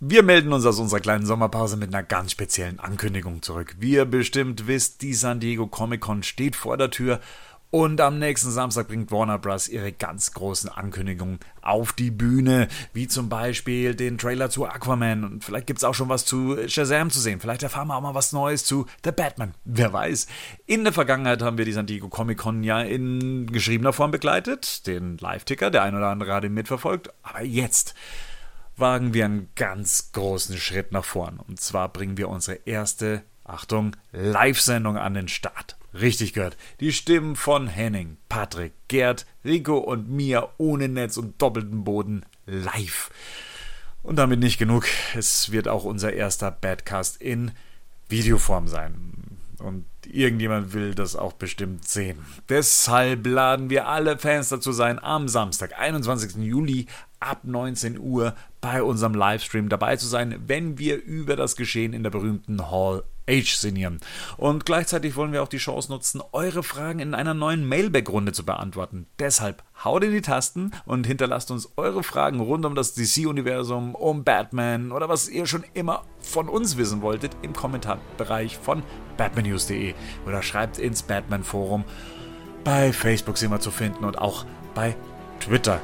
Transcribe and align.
Wir 0.00 0.22
melden 0.22 0.52
uns 0.52 0.64
aus 0.64 0.78
unserer 0.78 1.00
kleinen 1.00 1.26
Sommerpause 1.26 1.76
mit 1.76 1.92
einer 1.92 2.04
ganz 2.04 2.30
speziellen 2.30 2.78
Ankündigung 2.78 3.42
zurück. 3.42 3.74
Wie 3.80 3.94
ihr 3.94 4.04
bestimmt 4.04 4.68
wisst, 4.68 5.02
die 5.02 5.12
San 5.12 5.40
Diego 5.40 5.66
Comic 5.66 6.02
Con 6.02 6.22
steht 6.22 6.54
vor 6.54 6.76
der 6.76 6.90
Tür 6.90 7.18
und 7.70 8.00
am 8.00 8.20
nächsten 8.20 8.52
Samstag 8.52 8.86
bringt 8.86 9.10
Warner 9.10 9.40
Bros. 9.40 9.66
ihre 9.66 9.90
ganz 9.90 10.32
großen 10.34 10.70
Ankündigungen 10.70 11.40
auf 11.62 11.92
die 11.92 12.12
Bühne, 12.12 12.68
wie 12.92 13.08
zum 13.08 13.28
Beispiel 13.28 13.96
den 13.96 14.18
Trailer 14.18 14.50
zu 14.50 14.66
Aquaman 14.66 15.24
und 15.24 15.44
vielleicht 15.44 15.66
gibt 15.66 15.80
es 15.80 15.84
auch 15.84 15.94
schon 15.94 16.08
was 16.08 16.24
zu 16.24 16.56
Shazam 16.68 17.10
zu 17.10 17.18
sehen. 17.18 17.40
Vielleicht 17.40 17.64
erfahren 17.64 17.88
wir 17.88 17.96
auch 17.96 18.00
mal 18.00 18.14
was 18.14 18.32
Neues 18.32 18.64
zu 18.64 18.86
The 19.02 19.10
Batman. 19.10 19.52
Wer 19.64 19.92
weiß. 19.92 20.28
In 20.66 20.84
der 20.84 20.92
Vergangenheit 20.92 21.42
haben 21.42 21.58
wir 21.58 21.64
die 21.64 21.72
San 21.72 21.86
Diego 21.86 22.08
Comic 22.08 22.38
Con 22.38 22.62
ja 22.62 22.82
in 22.82 23.50
geschriebener 23.50 23.92
Form 23.92 24.12
begleitet, 24.12 24.86
den 24.86 25.18
Live-Ticker, 25.18 25.72
der 25.72 25.82
ein 25.82 25.96
oder 25.96 26.06
andere 26.06 26.34
hat 26.34 26.44
ihn 26.44 26.54
mitverfolgt, 26.54 27.10
aber 27.24 27.42
jetzt 27.42 27.96
wagen 28.78 29.14
wir 29.14 29.24
einen 29.24 29.48
ganz 29.56 30.12
großen 30.12 30.56
Schritt 30.58 30.92
nach 30.92 31.04
vorn. 31.04 31.38
Und 31.38 31.60
zwar 31.60 31.92
bringen 31.92 32.16
wir 32.16 32.28
unsere 32.28 32.60
erste, 32.64 33.22
Achtung, 33.44 33.96
Live-Sendung 34.12 34.96
an 34.96 35.14
den 35.14 35.28
Start. 35.28 35.76
Richtig 35.94 36.34
gehört. 36.34 36.56
Die 36.80 36.92
Stimmen 36.92 37.34
von 37.34 37.66
Henning, 37.66 38.18
Patrick, 38.28 38.72
Gerd, 38.88 39.26
Rico 39.44 39.78
und 39.78 40.10
mir 40.10 40.50
ohne 40.58 40.88
Netz 40.88 41.16
und 41.16 41.40
doppelten 41.40 41.84
Boden 41.84 42.24
live. 42.46 43.10
Und 44.02 44.16
damit 44.16 44.40
nicht 44.40 44.58
genug. 44.58 44.86
Es 45.14 45.50
wird 45.50 45.66
auch 45.66 45.84
unser 45.84 46.12
erster 46.12 46.50
Badcast 46.50 47.20
in 47.20 47.52
Videoform 48.08 48.68
sein. 48.68 49.12
Und 49.58 49.86
irgendjemand 50.06 50.72
will 50.72 50.94
das 50.94 51.16
auch 51.16 51.32
bestimmt 51.32 51.86
sehen. 51.88 52.24
Deshalb 52.48 53.26
laden 53.26 53.70
wir 53.70 53.88
alle 53.88 54.16
Fans 54.18 54.50
dazu 54.50 54.72
sein, 54.72 55.02
am 55.02 55.28
Samstag, 55.28 55.78
21. 55.78 56.36
Juli 56.36 56.86
ab 57.20 57.40
19 57.44 57.98
Uhr 57.98 58.34
bei 58.60 58.82
unserem 58.82 59.14
Livestream 59.14 59.68
dabei 59.68 59.96
zu 59.96 60.06
sein, 60.06 60.42
wenn 60.46 60.78
wir 60.78 61.02
über 61.02 61.36
das 61.36 61.56
Geschehen 61.56 61.92
in 61.92 62.02
der 62.02 62.10
berühmten 62.10 62.70
Hall 62.70 63.04
H 63.28 63.58
sinnieren. 63.58 64.00
Und 64.36 64.64
gleichzeitig 64.64 65.14
wollen 65.16 65.32
wir 65.32 65.42
auch 65.42 65.48
die 65.48 65.58
Chance 65.58 65.92
nutzen, 65.92 66.22
eure 66.32 66.62
Fragen 66.62 66.98
in 66.98 67.14
einer 67.14 67.34
neuen 67.34 67.68
Mailback-Runde 67.68 68.32
zu 68.32 68.44
beantworten. 68.44 69.06
Deshalb 69.18 69.62
haut 69.84 70.02
in 70.02 70.12
die 70.12 70.22
Tasten 70.22 70.72
und 70.86 71.06
hinterlasst 71.06 71.50
uns 71.50 71.70
eure 71.76 72.02
Fragen 72.02 72.40
rund 72.40 72.64
um 72.64 72.74
das 72.74 72.94
DC-Universum, 72.94 73.94
um 73.94 74.24
Batman 74.24 74.92
oder 74.92 75.08
was 75.08 75.28
ihr 75.28 75.46
schon 75.46 75.64
immer 75.74 76.04
von 76.20 76.48
uns 76.48 76.76
wissen 76.76 77.02
wolltet 77.02 77.36
im 77.42 77.52
Kommentarbereich 77.52 78.56
von 78.56 78.82
batmannews.de 79.16 79.94
oder 80.26 80.42
schreibt 80.42 80.78
ins 80.78 81.02
Batman-Forum. 81.02 81.84
Bei 82.64 82.92
Facebook 82.92 83.38
sind 83.38 83.50
wir 83.50 83.60
zu 83.60 83.70
finden 83.70 84.04
und 84.04 84.18
auch 84.18 84.44
bei 84.74 84.96
Twitter 85.40 85.80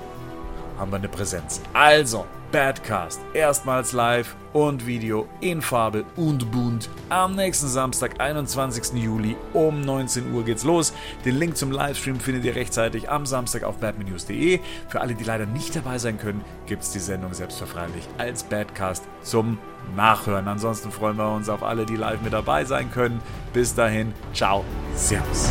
haben 0.78 0.90
wir 0.90 0.96
eine 0.96 1.08
Präsenz. 1.08 1.60
Also, 1.72 2.26
Badcast, 2.54 3.20
erstmals 3.32 3.90
live 3.90 4.36
und 4.52 4.86
Video 4.86 5.26
in 5.40 5.60
Farbe 5.60 6.04
und 6.14 6.52
bunt. 6.52 6.88
Am 7.08 7.34
nächsten 7.34 7.66
Samstag, 7.66 8.20
21. 8.20 8.92
Juli 8.94 9.36
um 9.52 9.80
19 9.80 10.32
Uhr 10.32 10.44
geht's 10.44 10.62
los. 10.62 10.92
Den 11.24 11.36
Link 11.36 11.56
zum 11.56 11.72
Livestream 11.72 12.20
findet 12.20 12.44
ihr 12.44 12.54
rechtzeitig 12.54 13.10
am 13.10 13.26
Samstag 13.26 13.64
auf 13.64 13.78
batmannews.de. 13.78 14.60
Für 14.88 15.00
alle, 15.00 15.16
die 15.16 15.24
leider 15.24 15.46
nicht 15.46 15.74
dabei 15.74 15.98
sein 15.98 16.16
können, 16.16 16.44
gibt's 16.66 16.92
die 16.92 17.00
Sendung 17.00 17.34
selbstverständlich 17.34 18.06
als 18.18 18.44
Badcast 18.44 19.02
zum 19.22 19.58
Nachhören. 19.96 20.46
Ansonsten 20.46 20.92
freuen 20.92 21.16
wir 21.16 21.34
uns 21.34 21.48
auf 21.48 21.64
alle, 21.64 21.84
die 21.84 21.96
live 21.96 22.22
mit 22.22 22.32
dabei 22.32 22.64
sein 22.64 22.88
können. 22.92 23.20
Bis 23.52 23.74
dahin, 23.74 24.14
ciao, 24.32 24.64
servus. 24.94 25.50